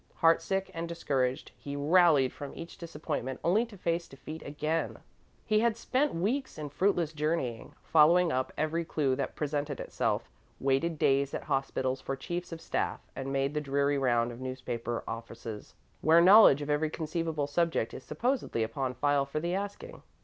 Heartsick 0.15 0.71
and 0.73 0.89
discouraged, 0.89 1.51
he 1.55 1.75
rallied 1.75 2.33
from 2.33 2.55
each 2.55 2.79
disappointment, 2.79 3.39
only 3.43 3.67
to 3.67 3.77
face 3.77 4.07
defeat 4.07 4.41
again. 4.41 4.97
He 5.45 5.59
had 5.59 5.77
spent 5.77 6.15
weeks 6.15 6.57
in 6.57 6.69
fruitless 6.69 7.13
journeying, 7.13 7.75
following 7.83 8.31
up 8.31 8.51
every 8.57 8.83
clue 8.83 9.15
that 9.17 9.35
presented 9.35 9.79
itself, 9.79 10.27
waited 10.59 10.97
days 10.97 11.35
at 11.35 11.43
hospitals 11.43 12.01
for 12.01 12.15
chiefs 12.15 12.51
of 12.51 12.61
staff, 12.61 12.99
and 13.15 13.31
made 13.31 13.53
the 13.53 13.61
dreary 13.61 13.99
round 13.99 14.31
of 14.31 14.41
newspaper 14.41 15.03
offices, 15.07 15.75
where 16.01 16.19
knowledge 16.19 16.63
of 16.63 16.69
every 16.71 16.89
conceivable 16.89 17.45
subject 17.45 17.93
is 17.93 18.01
supposedly 18.03 18.63
upon 18.63 18.95
file 18.95 19.27
for 19.27 19.39
the 19.39 19.53
asking. 19.53 20.01